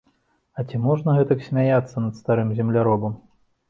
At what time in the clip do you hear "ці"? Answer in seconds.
0.67-0.71